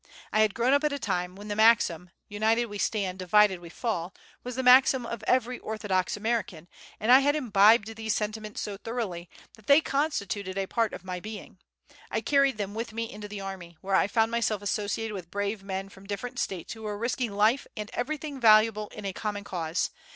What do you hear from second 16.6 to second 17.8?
who were risking life